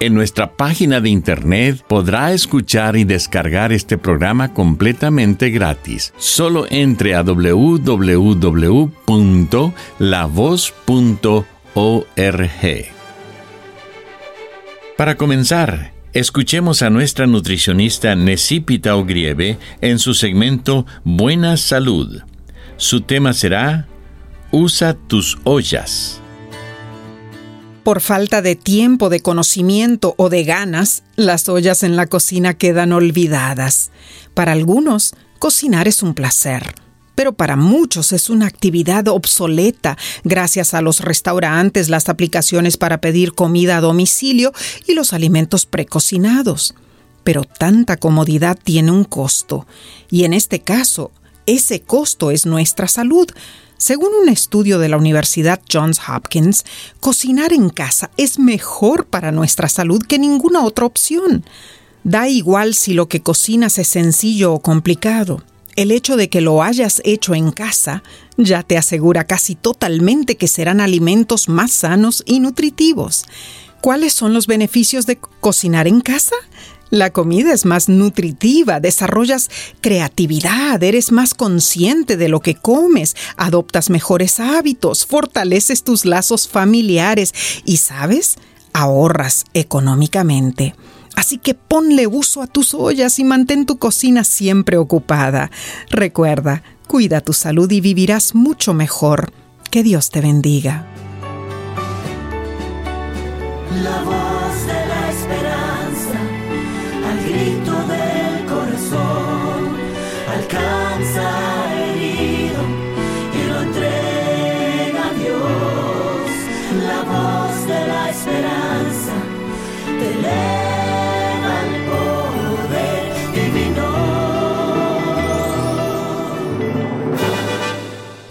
[0.00, 6.14] En nuestra página de internet podrá escuchar y descargar este programa completamente gratis.
[6.18, 8.18] Solo entre a www.lavoz.org.
[14.96, 22.22] Para comenzar, escuchemos a nuestra nutricionista Necipita Ogrieve en su segmento Buena Salud.
[22.76, 23.88] Su tema será
[24.52, 26.20] Usa tus ollas.
[27.88, 32.92] Por falta de tiempo, de conocimiento o de ganas, las ollas en la cocina quedan
[32.92, 33.92] olvidadas.
[34.34, 36.74] Para algunos, cocinar es un placer
[37.14, 43.32] pero para muchos es una actividad obsoleta gracias a los restaurantes, las aplicaciones para pedir
[43.32, 44.52] comida a domicilio
[44.86, 46.74] y los alimentos precocinados.
[47.24, 49.66] Pero tanta comodidad tiene un costo,
[50.10, 51.10] y en este caso,
[51.46, 53.28] ese costo es nuestra salud,
[53.78, 56.64] según un estudio de la Universidad Johns Hopkins,
[56.98, 61.44] cocinar en casa es mejor para nuestra salud que ninguna otra opción.
[62.02, 65.42] Da igual si lo que cocinas es sencillo o complicado.
[65.76, 68.02] El hecho de que lo hayas hecho en casa
[68.36, 73.26] ya te asegura casi totalmente que serán alimentos más sanos y nutritivos.
[73.80, 76.34] ¿Cuáles son los beneficios de cocinar en casa?
[76.90, 79.50] La comida es más nutritiva, desarrollas
[79.80, 87.34] creatividad, eres más consciente de lo que comes, adoptas mejores hábitos, fortaleces tus lazos familiares
[87.64, 88.36] y, ¿sabes?
[88.72, 90.74] Ahorras económicamente.
[91.14, 95.50] Así que ponle uso a tus ollas y mantén tu cocina siempre ocupada.
[95.90, 99.32] Recuerda, cuida tu salud y vivirás mucho mejor.
[99.70, 100.86] Que Dios te bendiga.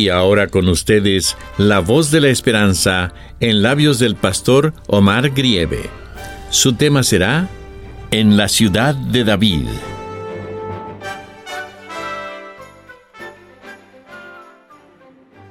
[0.00, 5.90] Y ahora con ustedes, la voz de la esperanza en labios del pastor Omar Grieve.
[6.48, 7.50] Su tema será
[8.10, 9.66] En la ciudad de David.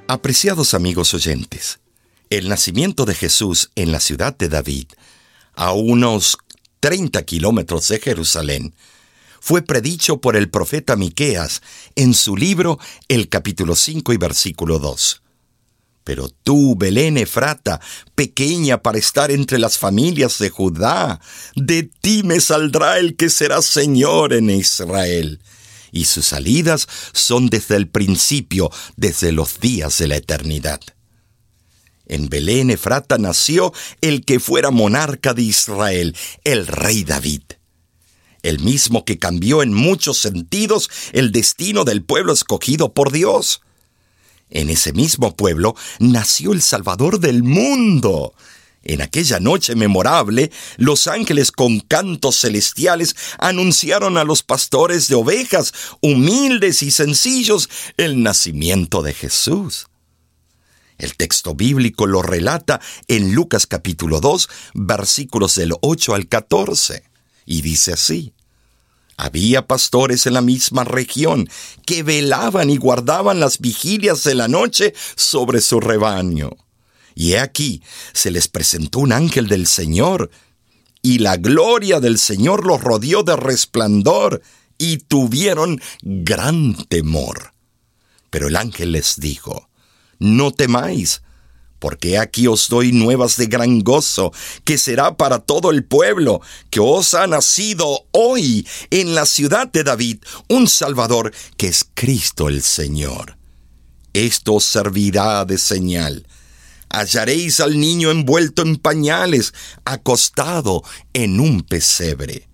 [0.08, 1.78] Apreciados amigos oyentes,
[2.28, 4.86] el nacimiento de Jesús en la ciudad de David,
[5.54, 6.38] a unos
[6.80, 8.74] 30 kilómetros de Jerusalén,
[9.40, 11.62] fue predicho por el profeta Miqueas
[11.96, 12.78] en su libro
[13.08, 15.22] el capítulo 5 y versículo 2.
[16.04, 17.80] Pero tú, Belén Efrata,
[18.14, 21.20] pequeña para estar entre las familias de Judá,
[21.56, 25.40] de ti me saldrá el que será Señor en Israel.
[25.92, 30.80] Y sus salidas son desde el principio, desde los días de la eternidad.
[32.06, 37.42] En Belén Efrata nació el que fuera monarca de Israel, el rey David
[38.42, 43.62] el mismo que cambió en muchos sentidos el destino del pueblo escogido por Dios.
[44.50, 48.34] En ese mismo pueblo nació el Salvador del mundo.
[48.82, 55.72] En aquella noche memorable, los ángeles con cantos celestiales anunciaron a los pastores de ovejas,
[56.00, 59.86] humildes y sencillos, el nacimiento de Jesús.
[60.96, 67.09] El texto bíblico lo relata en Lucas capítulo 2, versículos del 8 al 14
[67.50, 68.32] y dice así.
[69.16, 71.50] Había pastores en la misma región
[71.84, 76.50] que velaban y guardaban las vigilias de la noche sobre su rebaño.
[77.16, 77.82] Y he aquí,
[78.12, 80.30] se les presentó un ángel del Señor,
[81.02, 84.42] y la gloria del Señor los rodeó de resplandor,
[84.78, 87.52] y tuvieron gran temor.
[88.30, 89.68] Pero el ángel les dijo,
[90.20, 91.22] No temáis,
[91.80, 94.32] porque aquí os doy nuevas de gran gozo,
[94.64, 96.40] que será para todo el pueblo,
[96.70, 100.18] que os ha nacido hoy en la ciudad de David
[100.48, 103.36] un Salvador, que es Cristo el Señor.
[104.12, 106.26] Esto os servirá de señal.
[106.90, 109.54] Hallaréis al niño envuelto en pañales,
[109.84, 112.49] acostado en un pesebre.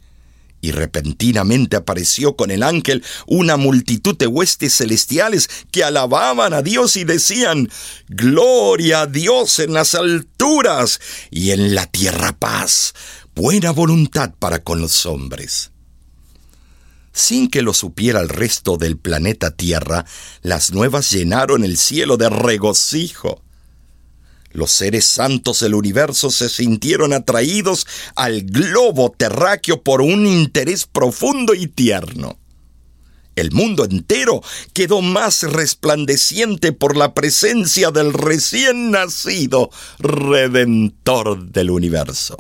[0.67, 6.97] Y repentinamente apareció con el ángel una multitud de huestes celestiales que alababan a Dios
[6.97, 7.71] y decían,
[8.09, 12.95] Gloria a Dios en las alturas y en la tierra paz,
[13.37, 15.71] buena voluntad para con los hombres.
[17.13, 20.05] Sin que lo supiera el resto del planeta Tierra,
[20.43, 23.41] las nuevas llenaron el cielo de regocijo.
[24.57, 31.53] Los seres santos del universo se sintieron atraídos al globo terráqueo por un interés profundo
[31.53, 32.39] y tierno.
[33.35, 34.41] El mundo entero
[34.73, 39.69] quedó más resplandeciente por la presencia del recién nacido
[39.99, 42.39] Redentor del universo.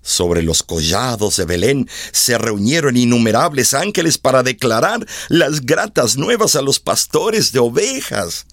[0.00, 6.62] Sobre los collados de Belén se reunieron innumerables ángeles para declarar las gratas nuevas a
[6.62, 8.46] los pastores de ovejas.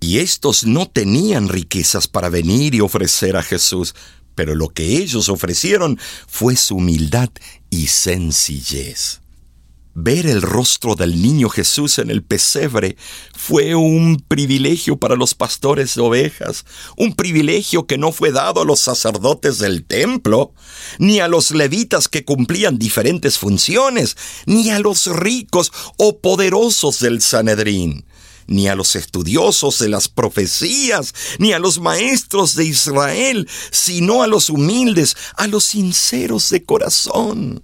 [0.00, 3.94] Y estos no tenían riquezas para venir y ofrecer a Jesús,
[4.34, 5.98] pero lo que ellos ofrecieron
[6.28, 7.30] fue su humildad
[7.70, 9.20] y sencillez.
[10.00, 12.96] Ver el rostro del niño Jesús en el pesebre
[13.34, 16.64] fue un privilegio para los pastores de ovejas,
[16.96, 20.52] un privilegio que no fue dado a los sacerdotes del templo,
[21.00, 24.16] ni a los levitas que cumplían diferentes funciones,
[24.46, 28.04] ni a los ricos o poderosos del Sanedrín
[28.48, 34.26] ni a los estudiosos de las profecías, ni a los maestros de Israel, sino a
[34.26, 37.62] los humildes, a los sinceros de corazón.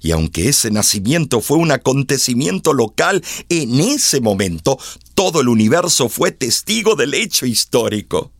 [0.00, 4.78] Y aunque ese nacimiento fue un acontecimiento local, en ese momento
[5.14, 8.32] todo el universo fue testigo del hecho histórico.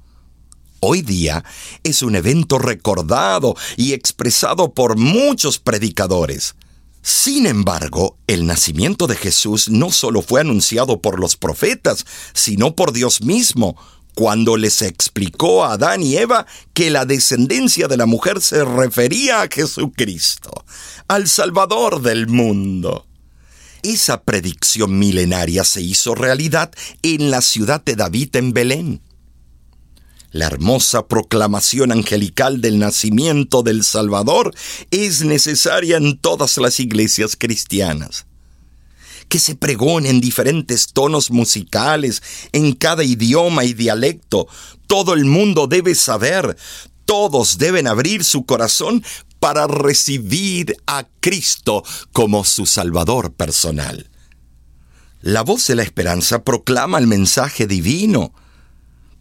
[0.80, 1.44] Hoy día
[1.82, 6.54] es un evento recordado y expresado por muchos predicadores.
[7.02, 12.04] Sin embargo, el nacimiento de Jesús no solo fue anunciado por los profetas,
[12.34, 13.76] sino por Dios mismo,
[14.14, 19.42] cuando les explicó a Adán y Eva que la descendencia de la mujer se refería
[19.42, 20.64] a Jesucristo,
[21.06, 23.06] al Salvador del mundo.
[23.82, 26.72] Esa predicción milenaria se hizo realidad
[27.02, 29.00] en la ciudad de David en Belén.
[30.30, 34.54] La hermosa proclamación angelical del nacimiento del Salvador
[34.90, 38.26] es necesaria en todas las iglesias cristianas.
[39.28, 42.22] Que se pregone en diferentes tonos musicales,
[42.52, 44.48] en cada idioma y dialecto.
[44.86, 46.56] Todo el mundo debe saber,
[47.06, 49.02] todos deben abrir su corazón
[49.40, 51.82] para recibir a Cristo
[52.12, 54.10] como su Salvador personal.
[55.22, 58.32] La voz de la esperanza proclama el mensaje divino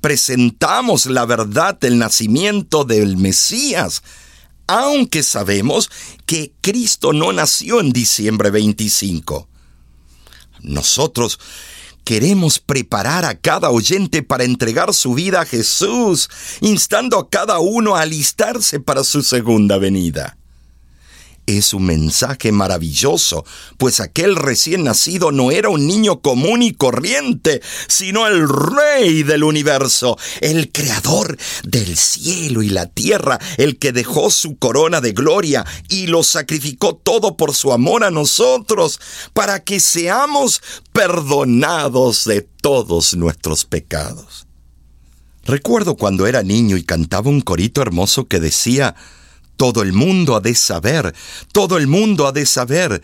[0.07, 4.03] presentamos la verdad del nacimiento del Mesías,
[4.65, 5.91] aunque sabemos
[6.25, 9.49] que Cristo no nació en diciembre 25.
[10.61, 11.41] Nosotros
[12.05, 16.29] queremos preparar a cada oyente para entregar su vida a Jesús,
[16.61, 20.36] instando a cada uno a alistarse para su segunda venida.
[21.47, 23.45] Es un mensaje maravilloso,
[23.77, 29.45] pues aquel recién nacido no era un niño común y corriente, sino el rey del
[29.45, 35.65] universo, el creador del cielo y la tierra, el que dejó su corona de gloria
[35.87, 38.99] y lo sacrificó todo por su amor a nosotros,
[39.31, 40.61] para que seamos
[40.91, 44.47] perdonados de todos nuestros pecados.
[45.45, 48.95] Recuerdo cuando era niño y cantaba un corito hermoso que decía,
[49.57, 51.13] todo el mundo ha de saber,
[51.51, 53.01] todo el mundo ha de saber,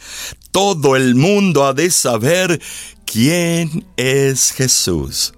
[0.52, 2.62] todo el mundo ha de saber
[3.06, 5.34] quién es Jesús.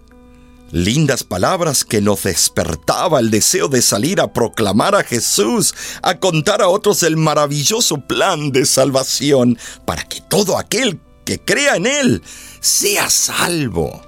[0.71, 6.61] Lindas palabras que nos despertaba el deseo de salir a proclamar a Jesús, a contar
[6.61, 12.23] a otros el maravilloso plan de salvación, para que todo aquel que crea en Él
[12.59, 14.04] sea salvo.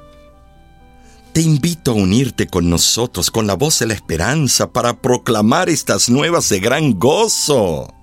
[1.37, 6.09] Te invito a unirte con nosotros con la voz de la esperanza para proclamar estas
[6.09, 7.93] nuevas de gran gozo.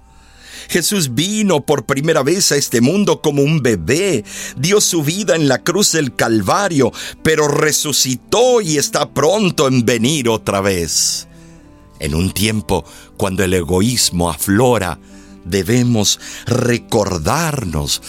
[0.68, 4.24] Jesús vino por primera vez a este mundo como un bebé,
[4.56, 6.92] dio su vida en la cruz del Calvario,
[7.24, 11.26] pero resucitó y está pronto en venir otra vez.
[11.98, 12.84] En un tiempo
[13.16, 15.00] cuando el egoísmo aflora,
[15.44, 18.00] debemos recordarnos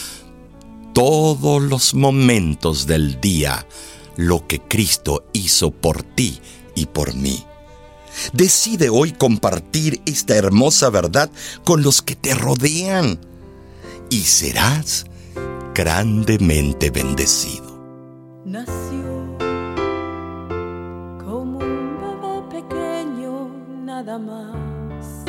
[0.94, 3.66] todos los momentos del día
[4.18, 6.40] lo que Cristo hizo por ti
[6.76, 7.46] y por mí.
[8.34, 11.30] Decide hoy compartir esta hermosa verdad
[11.64, 13.20] con los que te rodean
[14.10, 15.06] y serás
[15.74, 17.76] grandemente bendecido.
[18.46, 19.38] Nació
[21.24, 23.50] como un bebé pequeño
[23.84, 25.26] nada más,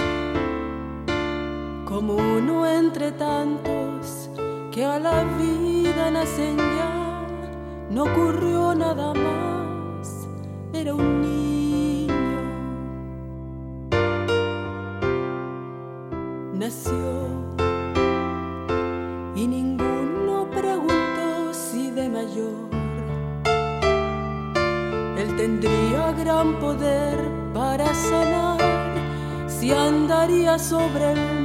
[1.84, 4.30] como uno entre tantos
[4.70, 6.75] que a la vida nacen
[7.90, 10.28] no ocurrió nada más,
[10.72, 12.14] era un niño.
[16.54, 16.94] Nació.
[19.34, 22.66] Y ninguno preguntó si de mayor
[25.18, 27.18] él tendría gran poder
[27.54, 28.60] para sanar.
[29.48, 31.35] Si andaría sobre el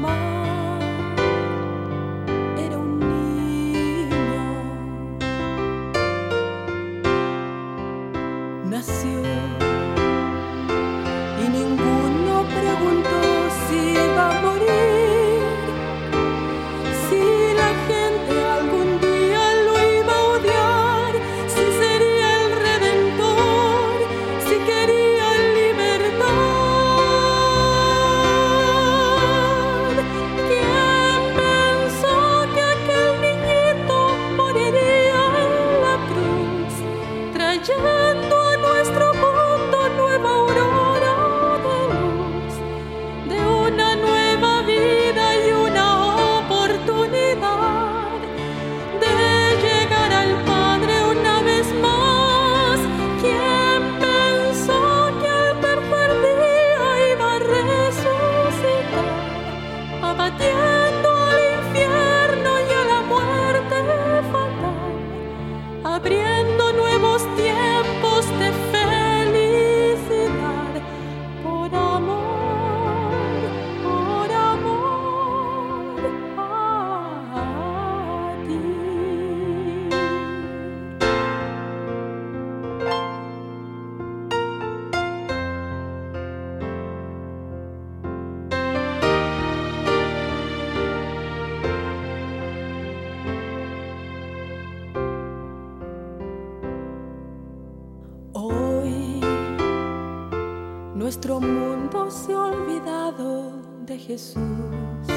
[101.01, 103.53] nuestro mundo se ha olvidado
[103.88, 105.08] de Jesús.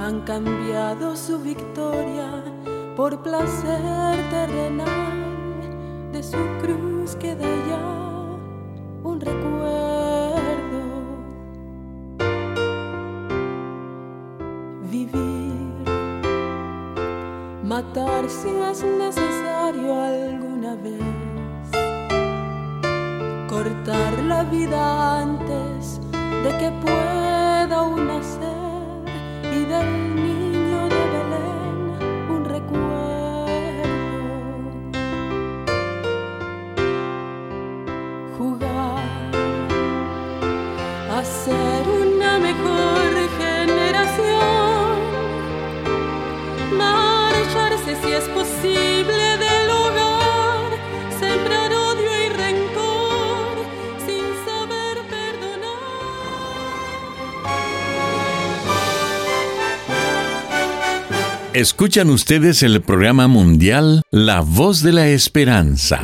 [0.00, 2.42] Han cambiado su victoria
[2.96, 6.10] por placer terrenal.
[6.12, 7.84] De su cruz queda ya
[9.04, 10.82] un recuerdo.
[14.90, 15.52] Vivir
[17.62, 21.68] matar si es necesario alguna vez,
[23.48, 29.02] cortar la vida antes de que pueda aún nacer
[29.42, 30.07] y del
[61.58, 65.98] Escuchan ustedes el programa mundial La Voz de la Esperanza.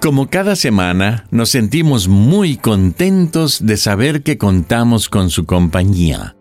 [0.00, 6.34] Como cada semana, nos sentimos muy contentos de saber que contamos con su compañía.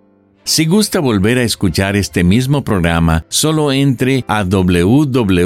[0.46, 5.46] Si gusta volver a escuchar este mismo programa, solo entre a www.lavoz.org.